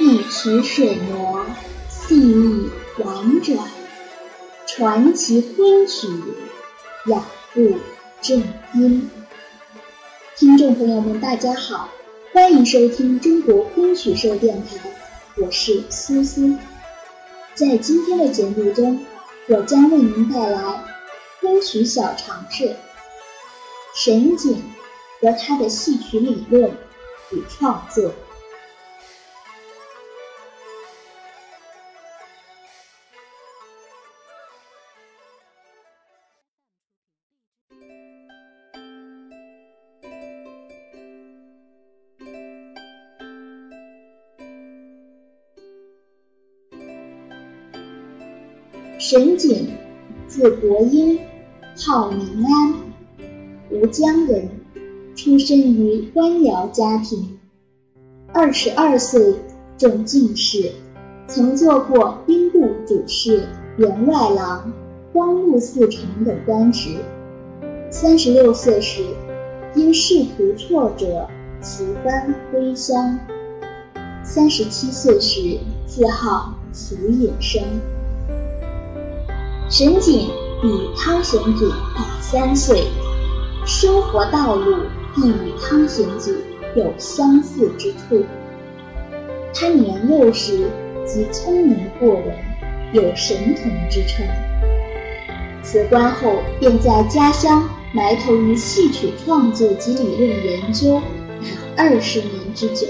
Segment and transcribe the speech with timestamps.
[0.00, 1.44] 一曲水磨，
[1.90, 2.70] 细腻
[3.04, 3.68] 婉转，
[4.66, 6.08] 传奇昆曲，
[7.04, 7.22] 雅
[7.52, 7.76] 步
[8.22, 8.42] 正
[8.72, 9.10] 音。
[10.38, 11.90] 听众朋友们，大家好，
[12.32, 14.78] 欢迎收听中国昆曲社电台，
[15.36, 16.56] 我是苏苏。
[17.54, 19.04] 在今天的节目中，
[19.48, 20.82] 我将为您带来
[21.42, 22.74] 昆曲小常识。
[23.94, 24.56] 沈璟
[25.20, 26.70] 和他的戏曲理论
[27.32, 28.14] 与创作。
[49.02, 49.64] 沈璟，
[50.26, 51.18] 字伯英，
[51.74, 52.74] 号明安。
[53.70, 54.50] 吴江人，
[55.16, 57.38] 出生于官僚家庭。
[58.34, 59.36] 二十二岁
[59.78, 60.72] 中进士，
[61.26, 64.70] 曾做过兵部主事、员外郎、
[65.14, 66.90] 光禄寺丞等官职。
[67.90, 69.02] 三十六岁时，
[69.74, 71.26] 因仕途挫折
[71.62, 73.18] 辞官归乡。
[74.22, 77.62] 三十七岁时，自号慈隐生。
[79.70, 80.28] 沈璟
[80.60, 82.88] 比汤显祖大三岁。
[83.64, 84.78] 生活道路
[85.16, 86.32] 亦与汤显祖
[86.74, 88.24] 有相似之处。
[89.54, 90.68] 他年幼时
[91.06, 92.36] 即聪明过人，
[92.92, 94.26] 有神童之称。
[95.62, 101.00] 辞官后便在家乡埋头于戏曲创作及理论研究
[101.76, 102.88] 达二十年之久。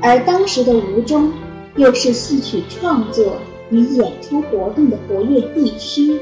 [0.00, 1.32] 而当时的吴中
[1.74, 3.38] 又是戏曲创作
[3.70, 6.20] 与演出活动的活跃地区，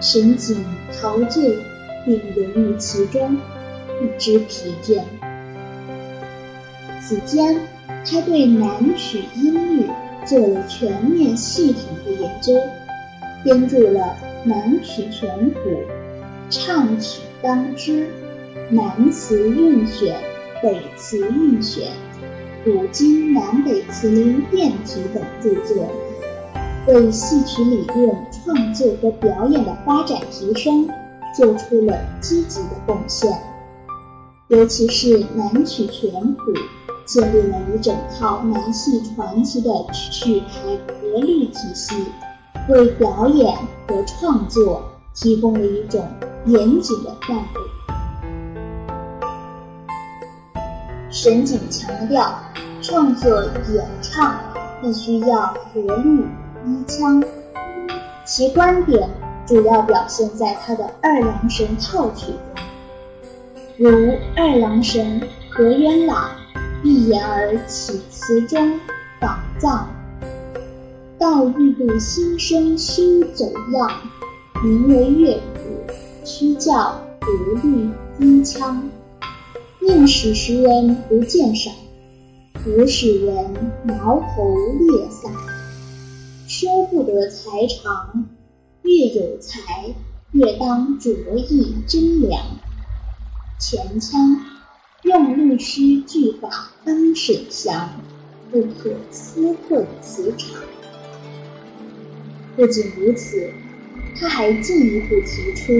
[0.00, 0.64] 沈景
[1.00, 1.56] 陶醉。
[2.06, 3.36] 并融入其中，
[3.98, 5.02] 不知疲倦。
[6.98, 7.58] 此间，
[8.06, 9.86] 他对南曲音律
[10.24, 12.54] 做了全面系统的研究，
[13.44, 14.16] 编著了
[14.48, 15.58] 《南曲全谱》
[16.48, 17.92] 《唱曲当支》
[18.70, 20.16] 《南词韵选》
[20.62, 21.88] 《北词韵选》
[22.72, 25.92] 《古今南北词林变体》等著作，
[26.86, 30.88] 为戏曲理论创作和表演的发展提升。
[31.32, 33.30] 做出了积极的贡献，
[34.48, 36.42] 尤其是《南曲全谱》
[37.06, 41.94] 建立了一整套南戏传奇的曲牌格律体系，
[42.68, 44.82] 为表演和创作
[45.14, 46.04] 提供了一种
[46.46, 47.44] 严谨的范围。
[51.10, 52.34] 沈璟强调，
[52.82, 54.34] 创作演唱
[54.82, 56.26] 必须要格律
[56.66, 57.22] 一腔，
[58.24, 59.08] 其观点。
[59.46, 62.64] 主要表现在他的二郎神套曲中，
[63.78, 63.90] 如
[64.36, 66.30] 《二郎神》何元朗
[66.84, 68.78] 一言而起词中
[69.18, 69.88] 宝藏，
[71.18, 73.02] 道欲度心声休
[73.34, 73.90] 走样，
[74.62, 75.92] 名为乐谱，
[76.24, 77.26] 须教格
[77.60, 77.90] 律
[78.20, 78.88] 音腔，
[79.80, 81.74] 宁使时人不见赏，
[82.62, 85.28] 不使人挠头裂腮，
[86.60, 88.28] 修不得才长。
[88.82, 89.94] 越有才，
[90.32, 92.42] 越当着意真良。
[93.58, 94.38] 前腔
[95.02, 97.88] 用律诗句法当审详，
[98.50, 100.60] 不可私混词场。
[102.56, 103.50] 不仅如此，
[104.20, 105.72] 他还进一步提出：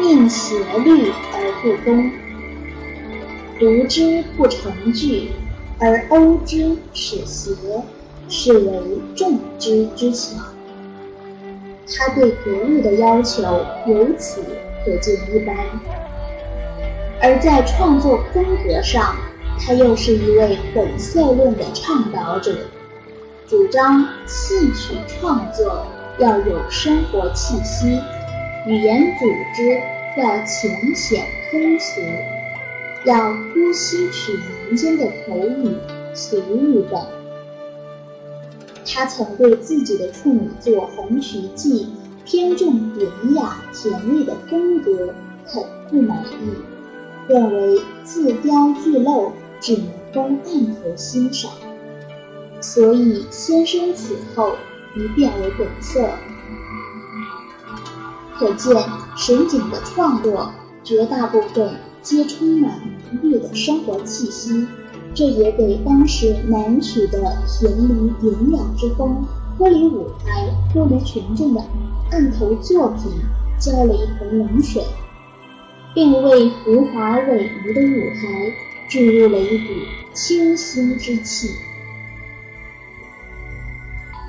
[0.00, 2.10] 宁协律而不公，
[3.60, 5.28] 读之不成句，
[5.78, 7.54] 而欧之使邪，
[8.28, 8.80] 是为
[9.14, 10.40] 众之之巧。
[11.96, 13.42] 他对格律的要求
[13.86, 14.42] 由此
[14.84, 15.54] 可见一斑，
[17.20, 19.14] 而在创作风格上，
[19.60, 22.56] 他又是一位本色论的倡导者，
[23.46, 25.86] 主张戏曲创作
[26.18, 28.00] 要有生活气息，
[28.66, 29.78] 语言组织
[30.16, 32.00] 要浅显通俗，
[33.04, 34.32] 要多吸取
[34.68, 35.76] 民间的口语、
[36.14, 37.00] 俗语等。
[38.86, 41.86] 他曾对自己的处女作《红曲记》
[42.24, 45.14] 偏重典雅甜丽的风格
[45.44, 46.52] 很不满意，
[47.28, 51.50] 认为字雕句漏，只能供案头欣赏。
[52.60, 54.56] 所以先生此后
[54.96, 56.08] 一变为本色。
[58.38, 58.76] 可见
[59.16, 60.52] 沈璟的创作
[60.82, 62.80] 绝大部分皆充满
[63.12, 64.66] 浓郁的生活气息。
[65.14, 69.24] 这也给当时南曲的甜谧典雅之风
[69.56, 71.64] 脱离舞台、脱离群众的
[72.10, 73.12] 案头作品
[73.58, 74.82] 浇了一盆冷水，
[75.94, 78.52] 并为浮华萎靡的舞台
[78.88, 79.72] 注入了一股
[80.12, 81.48] 清新之气。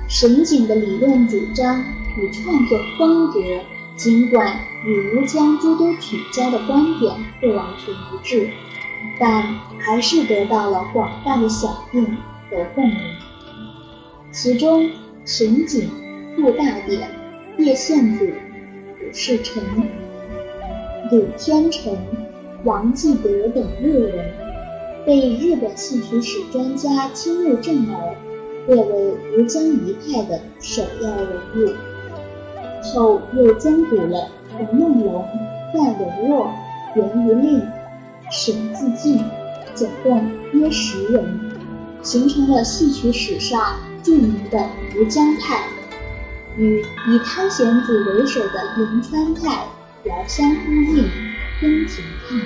[0.08, 1.82] 沈景的理论主张
[2.16, 3.40] 与创作风格，
[3.96, 8.50] 尽管与吴江诸多曲家的观点不完全一致，
[9.18, 9.42] 但
[9.78, 12.96] 还是得到了广泛的响应和共鸣。
[14.30, 14.90] 其中，
[15.24, 15.90] 沈景、
[16.36, 17.08] 傅大典、
[17.58, 19.62] 叶宪祖、古世臣、
[21.10, 21.96] 柳天成、
[22.64, 24.34] 王继德等六人，
[25.06, 28.14] 被日本戏曲史专家青木正儿
[28.66, 31.72] 列为吴江一派的首要人物。
[32.82, 35.24] 后又增补了冯梦龙、
[35.72, 36.52] 范文若、
[36.94, 37.62] 袁余令、
[38.30, 39.24] 沈自敬，
[39.74, 41.50] 总共约十人，
[42.02, 43.78] 形成了戏曲史上。
[44.02, 45.64] 著名的吴江派
[46.56, 49.66] 与以汤显祖为首的银川派
[50.04, 51.10] 遥相呼应，
[51.60, 52.42] 分庭抗礼。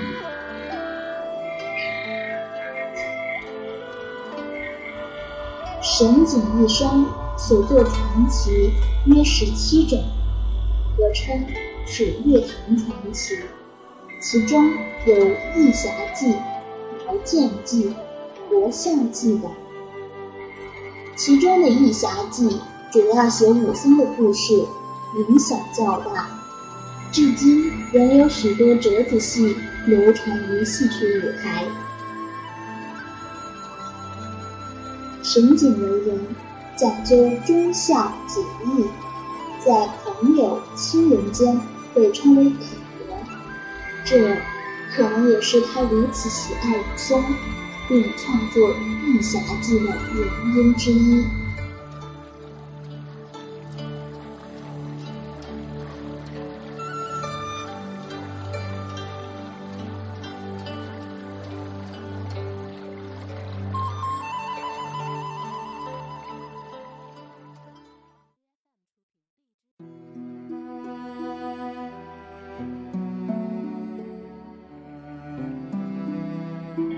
[5.83, 7.05] 沈景一生
[7.37, 8.73] 所作传奇
[9.05, 10.03] 约十七种，
[10.97, 11.45] 合称
[11.87, 13.35] 是乐坛传奇，
[14.21, 14.71] 其中
[15.07, 15.15] 有
[15.57, 16.27] 《义侠记》
[17.07, 17.87] 《苗剑记》
[18.51, 19.51] 《国相记》等。
[21.17, 22.47] 其中的《义侠记》
[22.93, 24.53] 主要写武松的故事，
[25.27, 26.29] 影响较大，
[27.11, 29.57] 至今仍有许多折子戏
[29.87, 31.65] 流传于戏曲舞台。
[35.23, 36.21] 沈景为人
[36.77, 38.85] 讲究忠孝节义，
[39.65, 41.59] 在朋友亲人间
[41.95, 42.53] 被称为“”，
[44.05, 44.37] 这
[44.95, 47.25] 可能也是他如此喜爱武松。
[47.91, 48.71] 并创作
[49.05, 51.27] 《义侠记》的原因之一。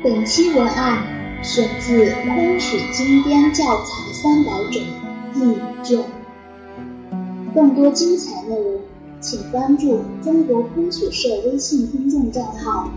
[0.02, 1.04] 本期文案
[1.44, 4.82] 选自《昆曲经典教材三百种》
[5.32, 6.04] 第五卷。
[7.54, 8.81] 更多精彩内容，
[9.20, 12.90] 请关注中国昆曲社微信公众账号，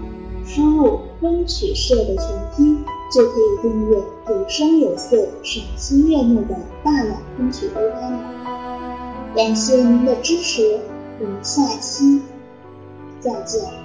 [0.48, 3.98] 输入“昆曲社”的全拼，就可以订阅
[4.30, 8.20] 有声有色、赏心悦目的大雅昆曲周刊。
[9.36, 10.80] 感谢您的支持，
[11.20, 12.22] 我们下期
[13.20, 13.85] 再见。